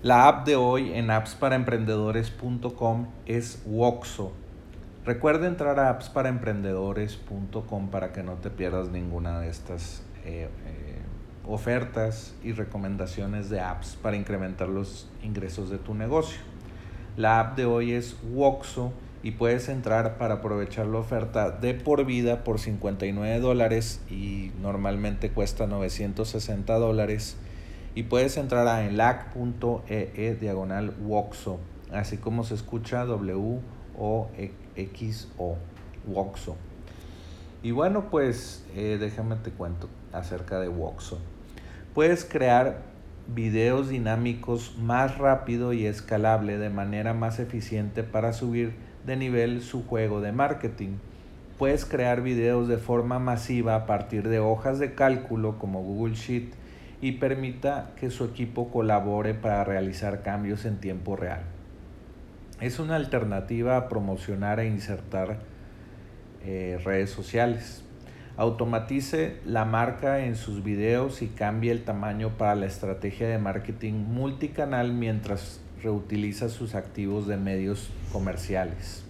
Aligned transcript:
La 0.00 0.28
app 0.28 0.46
de 0.46 0.54
hoy 0.54 0.92
en 0.92 1.10
appsparaemprendedores.com 1.10 3.08
es 3.26 3.60
Woxo. 3.66 4.30
Recuerda 5.04 5.48
entrar 5.48 5.80
a 5.80 5.90
appsparaemprendedores.com 5.90 7.88
para 7.88 8.12
que 8.12 8.22
no 8.22 8.34
te 8.34 8.50
pierdas 8.50 8.90
ninguna 8.90 9.40
de 9.40 9.48
estas 9.48 10.04
eh, 10.24 10.48
eh, 10.66 11.00
ofertas 11.44 12.36
y 12.44 12.52
recomendaciones 12.52 13.50
de 13.50 13.58
apps 13.58 13.98
para 14.00 14.16
incrementar 14.16 14.68
los 14.68 15.10
ingresos 15.24 15.68
de 15.68 15.78
tu 15.78 15.96
negocio. 15.96 16.38
La 17.16 17.40
app 17.40 17.56
de 17.56 17.64
hoy 17.64 17.90
es 17.90 18.16
Woxo 18.32 18.92
y 19.24 19.32
puedes 19.32 19.68
entrar 19.68 20.16
para 20.16 20.34
aprovechar 20.34 20.86
la 20.86 20.98
oferta 20.98 21.50
de 21.50 21.74
por 21.74 22.04
vida 22.04 22.44
por 22.44 22.60
59 22.60 23.40
dólares 23.40 24.00
y 24.08 24.52
normalmente 24.62 25.32
cuesta 25.32 25.66
960 25.66 26.72
dólares 26.74 27.36
y 27.94 28.04
puedes 28.04 28.36
entrar 28.36 28.66
a 28.66 28.84
enlac.ee 28.84 30.12
e 30.14 30.34
diagonal 30.34 30.94
Woxo, 31.00 31.58
así 31.92 32.16
como 32.18 32.44
se 32.44 32.54
escucha 32.54 33.04
W 33.04 33.60
O 33.98 34.28
X 34.76 35.28
O 35.38 35.56
Woxo. 36.06 36.56
Y 37.62 37.72
bueno, 37.72 38.10
pues 38.10 38.64
eh, 38.74 38.98
déjame 39.00 39.36
te 39.36 39.50
cuento 39.50 39.88
acerca 40.12 40.60
de 40.60 40.68
Woxo. 40.68 41.18
Puedes 41.94 42.24
crear 42.24 42.82
videos 43.26 43.88
dinámicos 43.88 44.76
más 44.78 45.18
rápido 45.18 45.72
y 45.72 45.86
escalable 45.86 46.56
de 46.56 46.70
manera 46.70 47.14
más 47.14 47.40
eficiente 47.40 48.02
para 48.04 48.32
subir 48.32 48.74
de 49.04 49.16
nivel 49.16 49.62
su 49.62 49.84
juego 49.84 50.20
de 50.20 50.32
marketing. 50.32 50.98
Puedes 51.58 51.84
crear 51.84 52.22
videos 52.22 52.68
de 52.68 52.78
forma 52.78 53.18
masiva 53.18 53.74
a 53.74 53.86
partir 53.86 54.28
de 54.28 54.38
hojas 54.38 54.78
de 54.78 54.94
cálculo 54.94 55.58
como 55.58 55.82
Google 55.82 56.14
Sheet 56.14 56.54
y 57.00 57.12
permita 57.12 57.92
que 57.96 58.10
su 58.10 58.24
equipo 58.24 58.70
colabore 58.70 59.34
para 59.34 59.64
realizar 59.64 60.22
cambios 60.22 60.64
en 60.64 60.78
tiempo 60.78 61.16
real. 61.16 61.42
Es 62.60 62.78
una 62.80 62.96
alternativa 62.96 63.76
a 63.76 63.88
promocionar 63.88 64.58
e 64.58 64.66
insertar 64.66 65.38
eh, 66.44 66.80
redes 66.84 67.10
sociales. 67.10 67.84
Automatice 68.36 69.40
la 69.44 69.64
marca 69.64 70.24
en 70.24 70.36
sus 70.36 70.62
videos 70.62 71.22
y 71.22 71.28
cambie 71.28 71.72
el 71.72 71.84
tamaño 71.84 72.30
para 72.36 72.54
la 72.54 72.66
estrategia 72.66 73.28
de 73.28 73.38
marketing 73.38 73.94
multicanal 73.94 74.92
mientras 74.92 75.60
reutiliza 75.82 76.48
sus 76.48 76.74
activos 76.74 77.26
de 77.26 77.36
medios 77.36 77.90
comerciales. 78.12 79.07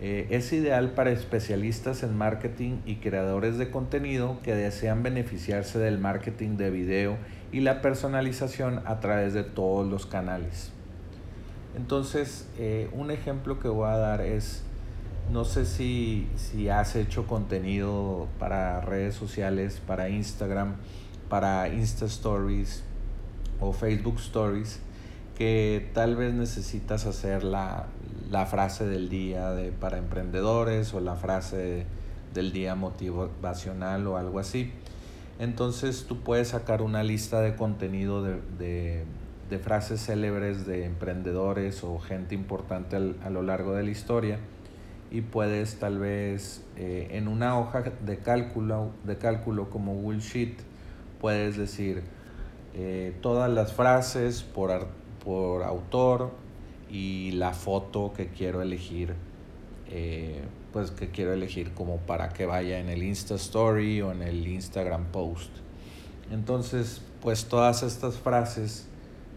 Eh, 0.00 0.26
es 0.30 0.52
ideal 0.52 0.90
para 0.90 1.12
especialistas 1.12 2.02
en 2.02 2.16
marketing 2.16 2.78
y 2.84 2.96
creadores 2.96 3.58
de 3.58 3.70
contenido 3.70 4.38
que 4.42 4.54
desean 4.54 5.02
beneficiarse 5.02 5.78
del 5.78 5.98
marketing 5.98 6.56
de 6.56 6.70
video 6.70 7.16
y 7.52 7.60
la 7.60 7.80
personalización 7.80 8.82
a 8.86 8.98
través 8.98 9.34
de 9.34 9.44
todos 9.44 9.88
los 9.88 10.06
canales. 10.06 10.72
Entonces, 11.76 12.48
eh, 12.58 12.88
un 12.92 13.10
ejemplo 13.10 13.60
que 13.60 13.68
voy 13.68 13.88
a 13.88 13.96
dar 13.96 14.20
es, 14.20 14.64
no 15.32 15.44
sé 15.44 15.64
si, 15.64 16.28
si 16.36 16.68
has 16.68 16.96
hecho 16.96 17.26
contenido 17.26 18.28
para 18.38 18.80
redes 18.80 19.14
sociales, 19.14 19.80
para 19.86 20.08
Instagram, 20.08 20.74
para 21.28 21.68
Insta 21.68 22.06
Stories 22.06 22.82
o 23.60 23.72
Facebook 23.72 24.18
Stories, 24.18 24.80
que 25.36 25.90
tal 25.94 26.16
vez 26.16 26.32
necesitas 26.34 27.06
hacer 27.06 27.44
la, 27.44 27.86
la 28.30 28.46
frase 28.46 28.86
del 28.86 29.08
día 29.08 29.50
de, 29.50 29.72
para 29.72 29.98
emprendedores 29.98 30.94
o 30.94 31.00
la 31.00 31.16
frase 31.16 31.86
del 32.32 32.52
día 32.52 32.74
motivacional 32.74 34.06
o 34.06 34.16
algo 34.16 34.38
así. 34.38 34.72
Entonces 35.38 36.06
tú 36.06 36.20
puedes 36.20 36.48
sacar 36.48 36.82
una 36.82 37.02
lista 37.02 37.40
de 37.40 37.56
contenido 37.56 38.22
de, 38.22 39.04
de, 39.48 39.58
frases 39.58 40.04
célebres 40.04 40.66
de 40.66 40.84
emprendedores 40.84 41.84
o 41.84 42.00
gente 42.00 42.34
importante 42.34 42.96
a 42.96 43.30
lo 43.30 43.42
largo 43.42 43.74
de 43.74 43.84
la 43.84 43.90
historia 43.90 44.38
y 45.12 45.20
puedes 45.20 45.78
tal 45.78 46.00
vez 46.00 46.64
eh, 46.76 47.08
en 47.12 47.28
una 47.28 47.56
hoja 47.56 47.84
de 48.04 48.18
cálculo, 48.18 48.90
de 49.04 49.16
cálculo 49.16 49.70
como 49.70 49.94
Google 49.94 50.18
Sheet 50.18 50.58
puedes 51.20 51.56
decir 51.56 52.02
eh, 52.74 53.14
todas 53.22 53.48
las 53.48 53.72
frases 53.72 54.42
por, 54.42 54.88
por 55.24 55.62
autor, 55.62 56.30
y 56.90 57.32
la 57.32 57.52
foto 57.52 58.12
que 58.16 58.28
quiero 58.28 58.62
elegir, 58.62 59.14
eh, 59.90 60.42
pues 60.72 60.92
que 60.92 61.10
quiero 61.10 61.32
elegir 61.32 61.72
como 61.72 61.98
para 61.98 62.28
que 62.28 62.46
vaya 62.46 62.78
en 62.78 62.88
el 62.88 63.02
Insta 63.02 63.34
Story 63.34 64.00
o 64.00 64.12
en 64.12 64.22
el 64.22 64.46
Instagram 64.46 65.06
Post. 65.06 65.50
Entonces, 66.30 67.02
pues 67.20 67.46
todas 67.46 67.82
estas 67.82 68.18
frases 68.18 68.86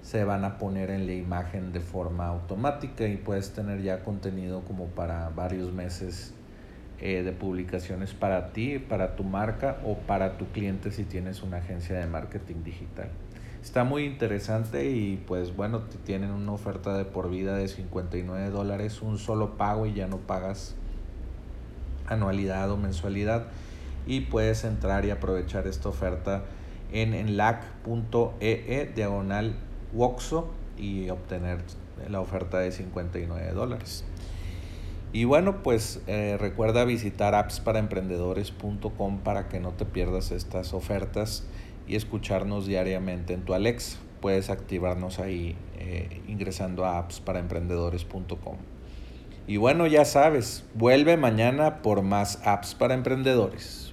se 0.03 0.23
van 0.23 0.45
a 0.45 0.57
poner 0.57 0.89
en 0.89 1.05
la 1.05 1.13
imagen 1.13 1.73
de 1.73 1.79
forma 1.79 2.27
automática 2.27 3.07
y 3.07 3.17
puedes 3.17 3.51
tener 3.51 3.81
ya 3.81 4.03
contenido 4.03 4.61
como 4.61 4.85
para 4.85 5.29
varios 5.29 5.73
meses 5.73 6.33
eh, 6.99 7.23
de 7.23 7.31
publicaciones 7.31 8.13
para 8.13 8.53
ti, 8.53 8.79
para 8.79 9.15
tu 9.15 9.23
marca 9.23 9.79
o 9.83 9.97
para 9.97 10.37
tu 10.37 10.45
cliente 10.51 10.91
si 10.91 11.03
tienes 11.03 11.43
una 11.43 11.57
agencia 11.57 11.97
de 11.97 12.05
marketing 12.05 12.63
digital. 12.63 13.09
Está 13.67 13.83
muy 13.83 14.05
interesante 14.05 14.89
y 14.91 15.21
pues 15.27 15.53
bueno, 15.53 15.81
tienen 16.05 16.31
una 16.31 16.53
oferta 16.53 16.97
de 16.97 17.03
por 17.03 17.29
vida 17.29 17.57
de 17.57 17.67
59 17.67 18.49
dólares, 18.49 19.01
un 19.01 19.17
solo 19.17 19.57
pago 19.57 19.85
y 19.85 19.93
ya 19.93 20.07
no 20.07 20.19
pagas 20.19 20.73
anualidad 22.07 22.71
o 22.71 22.77
mensualidad 22.77 23.47
y 24.05 24.21
puedes 24.21 24.63
entrar 24.63 25.03
y 25.03 25.09
aprovechar 25.09 25.67
esta 25.67 25.89
oferta 25.89 26.45
en 26.93 27.13
enlac.ee 27.13 28.31
e 28.39 28.85
diagonal 28.95 29.57
Woxo 29.91 30.47
y 30.77 31.09
obtener 31.09 31.57
la 32.09 32.21
oferta 32.21 32.59
de 32.59 32.71
59 32.71 33.51
dólares. 33.51 34.05
Y 35.11 35.25
bueno, 35.25 35.61
pues 35.61 36.01
eh, 36.07 36.37
recuerda 36.39 36.85
visitar 36.85 37.35
appsparaemprendedores.com 37.35 39.19
para 39.19 39.49
que 39.49 39.59
no 39.59 39.71
te 39.71 39.83
pierdas 39.83 40.31
estas 40.31 40.73
ofertas 40.73 41.43
y 41.87 41.95
escucharnos 41.95 42.67
diariamente 42.67 43.33
en 43.33 43.43
tu 43.43 43.53
Alex. 43.53 43.97
Puedes 44.21 44.49
activarnos 44.49 45.19
ahí 45.19 45.55
eh, 45.77 46.21
ingresando 46.27 46.85
a 46.85 46.97
appsparaemprendedores.com. 46.97 48.57
Y 49.47 49.57
bueno, 49.57 49.87
ya 49.87 50.03
sabes, 50.03 50.65
vuelve 50.73 51.15
mañana 51.15 51.81
por 51.81 52.01
más 52.01 52.41
apps 52.43 52.75
para 52.75 52.93
emprendedores. 52.93 53.86